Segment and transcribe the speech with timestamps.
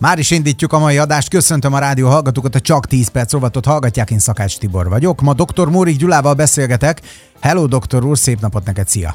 [0.00, 1.28] Már is indítjuk a mai adást.
[1.28, 4.10] Köszöntöm a rádió hallgatókat, a Csak 10 perc rovatot hallgatják.
[4.10, 5.20] Én Szakács Tibor vagyok.
[5.20, 5.68] Ma dr.
[5.68, 7.00] Mórik Gyulával beszélgetek.
[7.40, 9.14] Hello, doktor úr, szép napot neked, szia!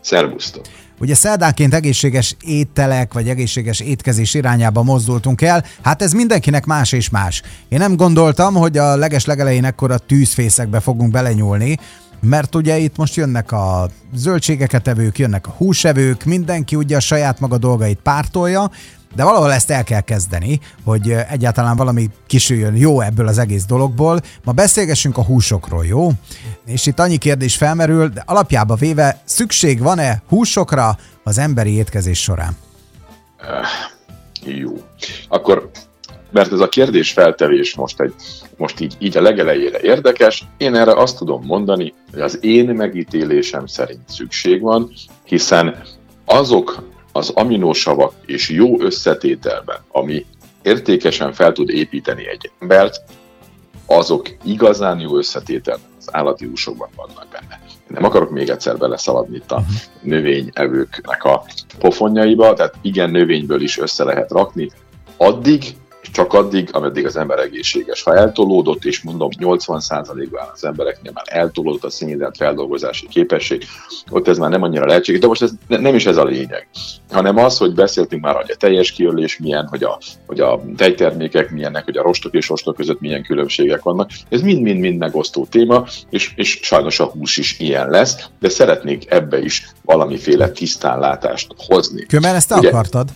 [0.00, 0.64] Szervusztok!
[1.00, 7.10] Ugye szerdánként egészséges ételek vagy egészséges étkezés irányába mozdultunk el, hát ez mindenkinek más és
[7.10, 7.42] más.
[7.68, 11.78] Én nem gondoltam, hogy a leges legelején ekkora tűzfészekbe fogunk belenyúlni,
[12.20, 17.40] mert ugye itt most jönnek a zöldségeket evők, jönnek a húsevők, mindenki ugye a saját
[17.40, 18.70] maga dolgait pártolja,
[19.14, 24.20] de valahol ezt el kell kezdeni, hogy egyáltalán valami kisüljön jó ebből az egész dologból.
[24.44, 26.10] Ma beszélgessünk a húsokról, jó?
[26.66, 32.56] És itt annyi kérdés felmerül, de alapjába véve szükség van-e húsokra az emberi étkezés során?
[34.44, 34.72] Jó.
[35.28, 35.70] Akkor,
[36.30, 38.14] mert ez a kérdés feltevés most, egy,
[38.56, 43.66] most így, így a legelejére érdekes, én erre azt tudom mondani, hogy az én megítélésem
[43.66, 44.92] szerint szükség van,
[45.24, 45.82] hiszen
[46.24, 50.26] azok az aminósavak és jó összetételben, ami
[50.62, 53.02] értékesen fel tud építeni egy embert,
[53.86, 57.60] azok igazán jó összetételben az állati húsokban vannak benne.
[57.86, 59.64] Nem akarok még egyszer beleszaladni itt a
[60.00, 61.44] növényevőknek a
[61.78, 64.70] pofonjaiba, tehát igen, növényből is össze lehet rakni,
[65.16, 65.76] addig,
[66.12, 68.02] csak addig, ameddig az ember egészséges.
[68.02, 73.64] Ha eltolódott, és mondom 80%-ban az embereknél már eltolódott a szénhidrát feldolgozási képesség,
[74.10, 76.68] ott ez már nem annyira lehetséges, de most ez nem is ez a lényeg,
[77.10, 81.50] hanem az, hogy beszéltünk már, hogy a teljes kiölés milyen, hogy a, hogy a tejtermékek
[81.50, 84.10] milyenek, hogy a rostok és rostok között milyen különbségek vannak.
[84.28, 89.40] Ez mind-mind-mind megosztó téma, és, és sajnos a hús is ilyen lesz, de szeretnék ebbe
[89.40, 92.06] is valamiféle tisztánlátást hozni.
[92.06, 93.08] Kömmel ezt te Ugye, akartad?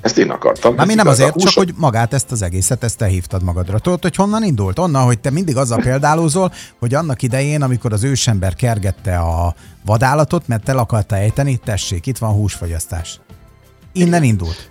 [0.00, 0.74] Ezt én akartam.
[0.74, 1.48] Már mi nem azért, húsok...
[1.48, 3.78] csak hogy magát ezt az egészet, ezt te hívtad magadra.
[3.78, 4.78] Tudod, hogy honnan indult?
[4.78, 10.48] Onnan, hogy te mindig azzal példálózol, hogy annak idején, amikor az ősember kergette a vadállatot,
[10.48, 13.20] mert el akarta ejteni, tessék, itt van húsfogyasztás.
[13.92, 14.70] Innen indult.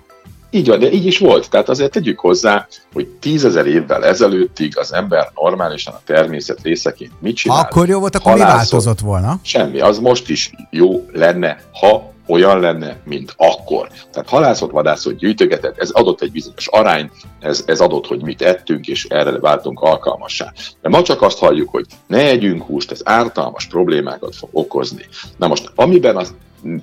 [0.52, 1.50] Így van, de így is volt.
[1.50, 7.36] Tehát azért tegyük hozzá, hogy tízezer évvel ezelőttig az ember normálisan a természet részeként mit
[7.36, 7.60] csinál?
[7.60, 8.54] Akkor jó volt, akkor Halászott.
[8.54, 9.39] mi változott volna?
[9.42, 13.88] Semmi, az most is jó lenne, ha olyan lenne, mint akkor.
[14.12, 18.88] Tehát halászott, vadászott, gyűjtögetett, ez adott egy bizonyos arány, ez, ez adott, hogy mit ettünk,
[18.88, 20.54] és erre váltunk alkalmassá.
[20.82, 25.06] De ma csak azt halljuk, hogy ne együnk húst, ez ártalmas problémákat fog okozni.
[25.38, 26.34] Na most, amiben az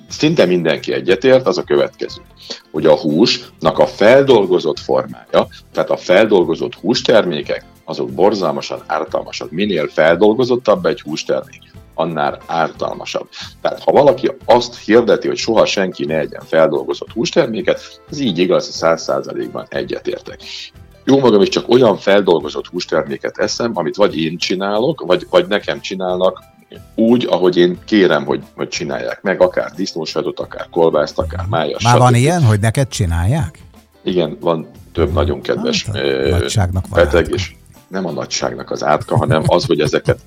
[0.09, 2.21] szinte mindenki egyetért, az a következő,
[2.71, 9.51] hogy a húsnak a feldolgozott formája, tehát a feldolgozott hústermékek, azok borzalmasan ártalmasak.
[9.51, 11.61] Minél feldolgozottabb egy hústermék,
[11.97, 13.27] annál ártalmasabb.
[13.61, 18.65] Tehát ha valaki azt hirdeti, hogy soha senki ne egyen feldolgozott hústerméket, ez így igaz,
[18.65, 20.39] száz százalékban egyetértek.
[21.03, 25.81] Jó magam is csak olyan feldolgozott hústerméket eszem, amit vagy én csinálok, vagy, vagy nekem
[25.81, 26.43] csinálnak,
[26.95, 31.83] úgy, ahogy én kérem, hogy, hogy csinálják meg, akár disznósajtot, akár kolbászt, akár májas.
[31.83, 33.59] Már van ilyen, hogy neked csinálják?
[34.03, 35.85] Igen, van több nagyon kedves
[36.55, 37.55] hát, beteg, és
[37.87, 40.19] nem a nagyságnak az átka, hanem az, hogy ezeket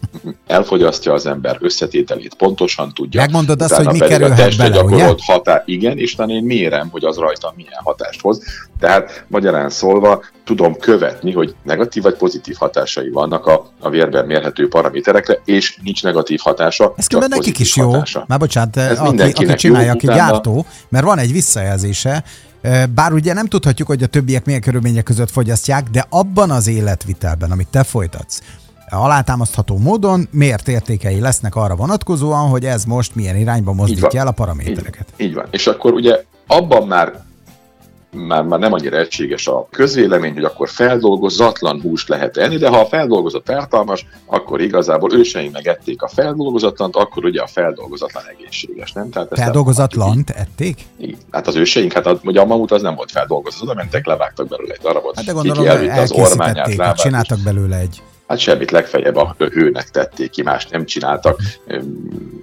[0.47, 3.21] elfogyasztja az ember összetételét, pontosan tudja.
[3.21, 5.15] Megmondod azt, hogy mi kerülhet bele, ugye?
[5.19, 8.43] Hatá- igen, és én mérem, hogy az rajta milyen hatást hoz.
[8.79, 14.69] Tehát magyarán szólva tudom követni, hogy negatív vagy pozitív hatásai vannak a, a vérben mérhető
[14.69, 16.95] paraméterekre, és nincs negatív hatása.
[16.97, 17.91] Ez csak nekik is jó.
[17.91, 18.25] Hatása.
[18.29, 22.25] Már bocsánat, Ez aki, aki csinálja, aki gyártó, mert van egy visszajelzése,
[22.95, 27.51] bár ugye nem tudhatjuk, hogy a többiek milyen körülmények között fogyasztják, de abban az életvitelben,
[27.51, 28.43] amit te folytatsz,
[28.91, 34.33] alátámasztható módon miért értékei lesznek arra vonatkozóan, hogy ez most milyen irányba mozdítja el a
[34.33, 35.07] paramétereket.
[35.17, 35.47] Így, így van.
[35.51, 37.23] És akkor ugye abban már
[38.11, 42.81] már, már nem annyira egységes a közvélemény, hogy akkor feldolgozatlan húst lehet enni, de ha
[42.81, 49.11] a feldolgozott ártalmas, akkor igazából őseink megették a feldolgozatlant, akkor ugye a feldolgozatlan egészséges, nem?
[49.11, 50.79] Tehát Feldolgozatlant ették?
[50.97, 51.19] Igen.
[51.31, 54.49] Hát az őseink, hát a, ugye a mamut az nem volt feldolgozott, oda mentek, levágtak
[54.49, 55.17] belőle egy darabot.
[55.17, 60.43] Hát de gondolom, az ormányát, csináltak belőle egy Hát semmit legfeljebb a hőnek tették ki,
[60.43, 61.41] más nem csináltak,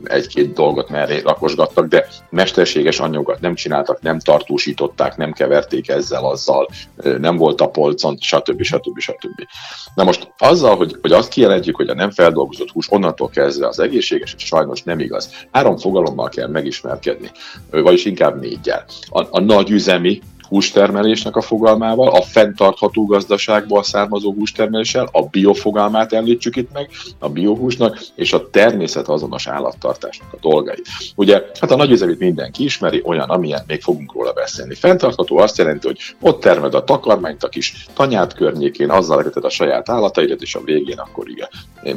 [0.04, 6.68] egy-két dolgot merre rakosgattak, de mesterséges anyagokat nem csináltak, nem tartósították, nem keverték ezzel, azzal,
[7.18, 8.62] nem volt a polcon, stb.
[8.62, 9.00] stb.
[9.00, 9.48] stb.
[9.96, 13.80] Na most azzal, hogy, hogy azt kijelentjük, hogy a nem feldolgozott hús onnantól kezdve az
[13.80, 15.30] egészséges, és sajnos nem igaz.
[15.52, 17.32] Három fogalommal kell megismerkedni,
[17.72, 18.86] vagyis inkább négyel.
[19.10, 26.56] A, a nagy üzemi hústermelésnek a fogalmával, a fenntartható gazdaságból származó hústermeléssel, a biofogalmát említsük
[26.56, 26.90] itt meg,
[27.20, 30.88] a biohúsnak, és a természet azonos állattartásnak a dolgait.
[31.16, 34.76] Ugye, hát a nagyüzemét mindenki ismeri, olyan, amilyen még fogunk róla beszélni.
[34.76, 39.50] Fenntartható azt jelenti, hogy ott termed a takarmányt a kis tanyát környékén, azzal leheted a
[39.50, 41.48] saját állataidat, és a végén akkor igen,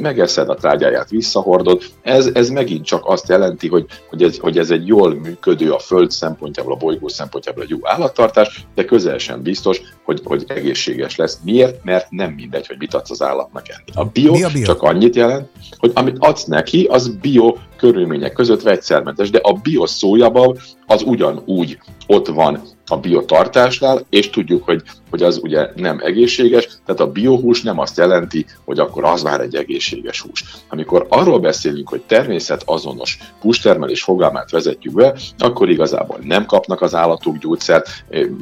[0.01, 1.81] megeszed a trágyáját, visszahordod.
[2.01, 5.79] Ez, ez megint csak azt jelenti, hogy, hogy, ez, hogy ez egy jól működő, a
[5.79, 8.40] föld szempontjából, a bolygó szempontjából egy jó állattartás,
[8.75, 11.39] de közel sem biztos, hogy hogy, hogy egészséges lesz.
[11.43, 11.83] Miért?
[11.83, 13.83] Mert nem mindegy, hogy mit adsz az állatnak enni.
[13.93, 14.65] A bio, a bio?
[14.65, 19.85] csak annyit jelent, hogy amit adsz neki, az bio körülmények között vegyszermentes, de a bio
[19.85, 21.77] szójabab az ugyanúgy
[22.07, 27.61] ott van a biotartásnál, és tudjuk, hogy, hogy az ugye nem egészséges, tehát a biohús
[27.61, 30.43] nem azt jelenti, hogy akkor az már egy egészséges hús.
[30.69, 36.95] Amikor arról beszélünk, hogy természet azonos hústermelés fogalmát vezetjük be, akkor igazából nem kapnak az
[36.95, 37.89] állatok gyógyszert,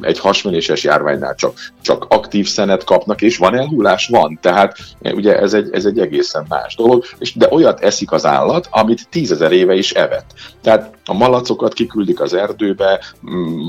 [0.00, 4.08] egy hasmenéses járványnál csak, csak aktív szenet kapnak, és van elhullás?
[4.08, 4.38] Van.
[4.42, 8.68] Tehát ugye ez egy, ez egy egészen más dolog, és de olyat eszik az állat,
[8.70, 10.34] amit tízezer éve is evett.
[10.62, 13.00] Tehát a malacokat kiküldik az erdőbe,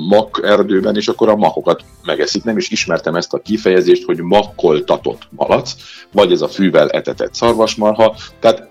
[0.09, 2.43] mak erdőben, és akkor a makokat megeszik.
[2.43, 5.73] Nem is ismertem ezt a kifejezést, hogy makkoltatott malac,
[6.11, 8.15] vagy ez a fűvel etetett szarvasmarha.
[8.39, 8.69] Tehát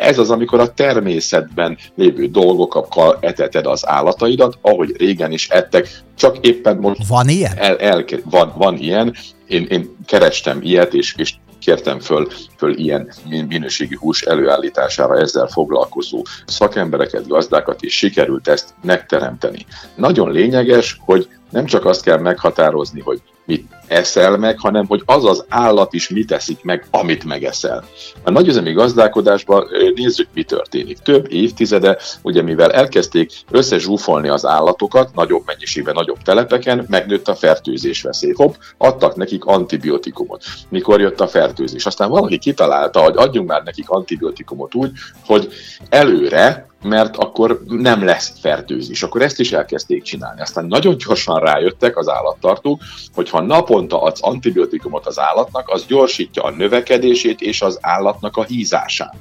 [0.00, 6.46] ez az, amikor a természetben lévő dolgokkal eteted az állataidat, ahogy régen is ettek, csak
[6.46, 7.06] éppen most...
[7.08, 7.52] Van ilyen?
[7.56, 9.14] El, el, van, van ilyen.
[9.46, 13.12] Én, én kerestem ilyet, és, és kértem föl, föl ilyen
[13.48, 19.66] minőségi hús előállítására ezzel foglalkozó szakembereket, gazdákat, és sikerült ezt megteremteni.
[19.94, 25.24] Nagyon lényeges, hogy nem csak azt kell meghatározni, hogy mit eszel meg, hanem hogy az
[25.24, 27.84] az állat is mit eszik meg, amit megeszel.
[28.22, 30.98] A nagyüzemi gazdálkodásban nézzük, mi történik.
[30.98, 38.02] Több évtizede, ugye mivel elkezdték összezsúfolni az állatokat, nagyobb mennyiségben, nagyobb telepeken, megnőtt a fertőzés
[38.02, 38.32] veszély.
[38.36, 40.44] Hopp, adtak nekik antibiotikumot.
[40.68, 41.86] Mikor jött a fertőzés?
[41.86, 44.90] Aztán valaki kitalálta, hogy adjunk már nekik antibiotikumot úgy,
[45.26, 45.52] hogy
[45.88, 49.02] előre mert akkor nem lesz fertőzés.
[49.02, 50.40] Akkor ezt is elkezdték csinálni.
[50.40, 52.80] Aztán nagyon gyorsan rájöttek az állattartók,
[53.14, 58.44] hogy ha naponta adsz antibiotikumot az állatnak, az gyorsítja a növekedését és az állatnak a
[58.44, 59.14] hízását.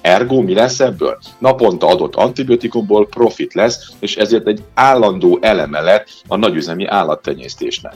[0.00, 1.18] Ergo mi lesz ebből?
[1.38, 7.94] Naponta adott antibiotikumból profit lesz, és ezért egy állandó eleme lett a nagyüzemi állattenyésztésnek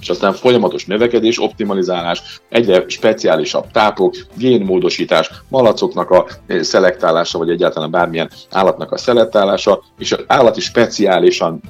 [0.00, 6.26] és aztán folyamatos növekedés, optimalizálás, egyre speciálisabb tápok, génmódosítás, malacoknak a
[6.60, 11.60] szelektálása, vagy egyáltalán bármilyen állatnak a szelektálása, és az állat is speciálisan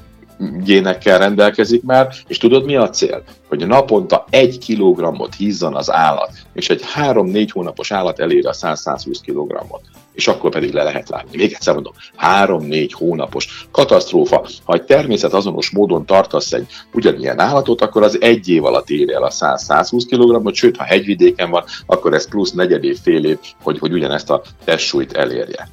[0.65, 3.23] génekkel rendelkezik már, és tudod mi a cél?
[3.49, 9.19] Hogy naponta egy kilogrammot hízzon az állat, és egy három-négy hónapos állat elér a 100-120
[9.23, 11.37] kilogrammot és akkor pedig le lehet látni.
[11.37, 14.47] Még egyszer mondom, három-négy hónapos katasztrófa.
[14.65, 15.35] Ha egy természet
[15.73, 20.55] módon tartasz egy ugyanilyen állatot, akkor az egy év alatt ér el a 100-120 kg-ot,
[20.55, 24.43] sőt, ha hegyvidéken van, akkor ez plusz negyed év, fél év, hogy, hogy ugyanezt a
[24.65, 25.69] testsúlyt elérje.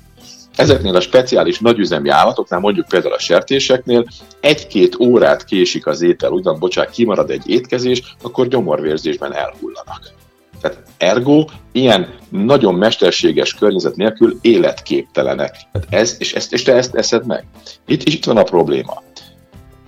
[0.56, 4.06] Ezeknél a speciális nagyüzemi állatoknál, mondjuk például a sertéseknél,
[4.40, 10.17] egy-két órát késik az étel, ugyan bocsánat, kimarad egy étkezés, akkor gyomorvérzésben elhullanak.
[10.68, 15.56] Tehát ergo ilyen nagyon mesterséges környezet nélkül életképtelenek.
[15.90, 17.46] Ez, és, ezt, és te ezt eszed meg.
[17.86, 19.04] Itt, is itt van a probléma.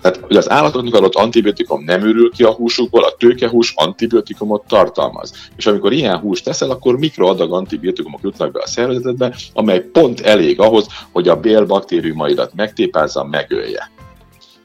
[0.02, 5.50] Tehát, hogy az állatoknak adott antibiotikum nem ürül ki a húsukból, a tőkehús antibiotikumot tartalmaz.
[5.58, 10.60] És amikor ilyen húst teszel, akkor mikroadag antibiotikumok jutnak be a szervezetedbe, amely pont elég
[10.60, 13.92] ahhoz, hogy a bélbaktériumaidat megtépázza, megölje.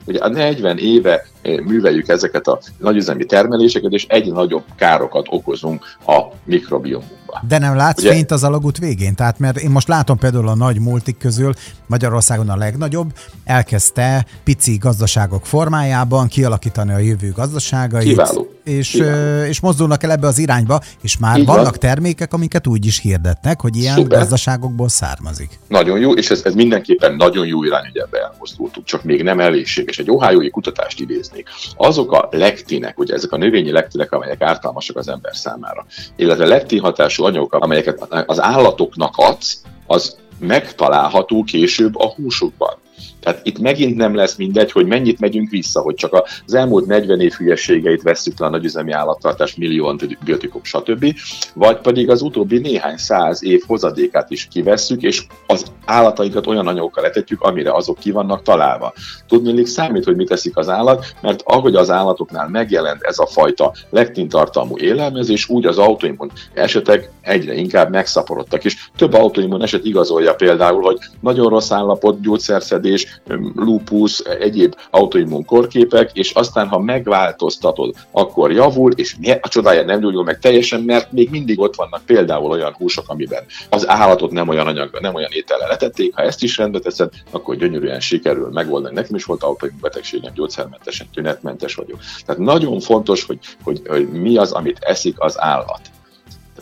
[0.07, 1.27] Ugye a 40 éve
[1.65, 7.41] műveljük ezeket a nagyüzemi termeléseket, és egyre nagyobb károkat okozunk a mikrobiomunkba.
[7.49, 8.13] De nem látsz Ugye?
[8.13, 9.15] fényt az alagút végén?
[9.15, 11.53] Tehát mert én most látom például a nagy multik közül,
[11.87, 13.13] Magyarországon a legnagyobb,
[13.45, 18.07] elkezdte pici gazdaságok formájában kialakítani a jövő gazdaságait.
[18.09, 18.49] Kiváló.
[18.65, 19.43] És, Kiváló.
[19.45, 21.79] és mozdulnak el ebbe az irányba, és már Így vannak van.
[21.79, 24.19] termékek, amiket úgy is hirdetnek, hogy ilyen Szuper.
[24.19, 25.59] gazdaságokból származik.
[25.69, 29.41] Nagyon jó, és ez, ez mindenképpen nagyon jó irány, hogy ebbe elmozdultunk, csak még nem
[29.41, 29.99] elégséges.
[29.99, 31.49] Egy ohio kutatást idéz léteznék.
[31.77, 35.87] Azok a lektinek, ugye ezek a növényi lektinek, amelyek ártalmasak az ember számára,
[36.17, 42.75] illetve lektin hatású anyagok, amelyeket az állatoknak adsz, az megtalálható később a húsokban.
[43.21, 46.13] Tehát itt megint nem lesz mindegy, hogy mennyit megyünk vissza, hogy csak
[46.47, 51.15] az elmúlt 40 év hülyeségeit vesszük le a nagyüzemi állattartás, millió antibiotikum, stb.
[51.55, 57.05] Vagy pedig az utóbbi néhány száz év hozadékát is kivesszük, és az állatainkat olyan anyagokkal
[57.05, 58.93] etetjük, amire azok ki vannak találva.
[59.29, 63.73] Tudni számít, hogy mit teszik az állat, mert ahogy az állatoknál megjelent ez a fajta
[63.91, 70.83] lektintartalmú élelmezés, úgy az autoimmun esetek egyre inkább megszaporodtak, és több autoimmun eset igazolja például,
[70.83, 72.21] hogy nagyon rossz állapot,
[72.85, 73.21] gyógyszerszedés,
[73.55, 80.25] lupus, egyéb autoimmun korképek, és aztán, ha megváltoztatod, akkor javul, és a csodája nem gyógyul
[80.25, 84.67] meg teljesen, mert még mindig ott vannak például olyan húsok, amiben az állatot nem olyan
[84.67, 88.95] anyaggal, nem olyan étellel letették, ha ezt is rendbe teszed, akkor gyönyörűen sikerül megoldani.
[88.95, 92.01] Nekem is volt autoimmun betegségem, gyógyszermentesen, tünetmentes vagyok.
[92.27, 95.94] Tehát nagyon fontos, hogy, hogy, hogy mi az, amit eszik az állat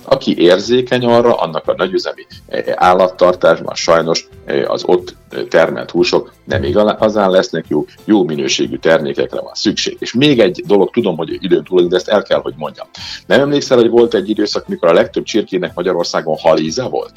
[0.05, 2.27] Aki érzékeny arra, annak a nagyüzemi
[2.75, 4.29] állattartásban sajnos
[4.67, 5.17] az ott
[5.49, 9.97] termelt húsok nem igazán lesznek jó, jó minőségű termékekre van szükség.
[10.01, 12.87] És még egy dolog, tudom, hogy időn túl, de ezt el kell, hogy mondjam.
[13.27, 17.13] Nem emlékszel, hogy volt egy időszak, mikor a legtöbb csirkének Magyarországon halíze volt?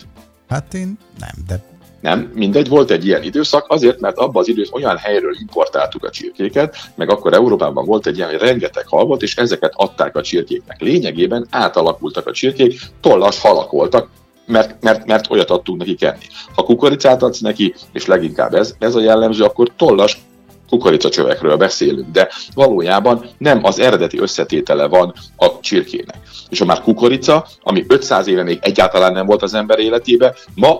[0.47, 1.74] Hát én nem, de
[2.05, 6.09] nem, mindegy, volt egy ilyen időszak, azért, mert abban az időszak olyan helyről importáltuk a
[6.09, 10.21] csirkéket, meg akkor Európában volt egy ilyen, hogy rengeteg hal volt, és ezeket adták a
[10.21, 10.81] csirkéknek.
[10.81, 14.09] Lényegében átalakultak a csirkék, tollas halak voltak,
[14.45, 16.25] mert, mert, mert olyat adtunk neki kenni.
[16.55, 20.17] Ha kukoricát adsz neki, és leginkább ez, ez a jellemző, akkor tollas
[20.69, 26.17] kukoricacsövekről beszélünk, de valójában nem az eredeti összetétele van a csirkének.
[26.49, 30.77] És ha már kukorica, ami 500 éve még egyáltalán nem volt az ember életében, ma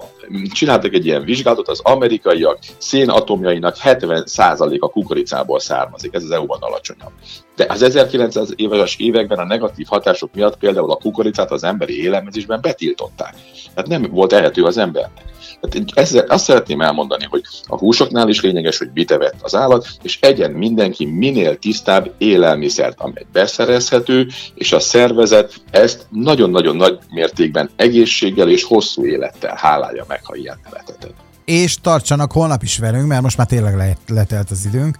[0.52, 7.12] csináltak egy ilyen vizsgálatot, az amerikaiak szénatomjainak 70%-a kukoricából származik, ez az EU-ban alacsonyabb.
[7.56, 12.62] De az 1900 éves években a negatív hatások miatt például a kukoricát az emberi élelmezésben
[12.62, 13.36] betiltották.
[13.74, 15.24] Tehát nem volt ehető az embernek.
[15.62, 19.88] Tehát ezzel azt szeretném elmondani, hogy a húsoknál is lényeges, hogy mit evett az állat,
[20.02, 27.70] és egyen mindenki minél tisztább élelmiszert, amely beszerezhető, és a szervezet ezt nagyon-nagyon nagy mértékben
[27.76, 31.14] egészséggel és hosszú élettel hálálja meg, ha ilyen neveteted.
[31.46, 34.98] És tartsanak holnap is velünk, mert most már tényleg letelt az időnk.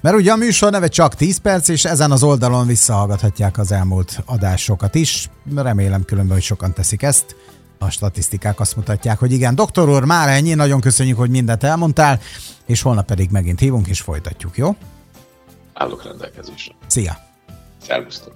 [0.00, 4.22] Mert ugye a műsor neve csak 10 perc, és ezen az oldalon visszahallgathatják az elmúlt
[4.24, 5.30] adásokat is.
[5.54, 7.36] Remélem különben, hogy sokan teszik ezt
[7.78, 9.54] a statisztikák azt mutatják, hogy igen.
[9.54, 12.20] Doktor úr, már ennyi, nagyon köszönjük, hogy mindent elmondtál,
[12.66, 14.76] és holnap pedig megint hívunk és folytatjuk, jó?
[15.74, 16.74] Állok rendelkezésre.
[16.86, 17.16] Szia!
[17.86, 18.32] Szervusztok!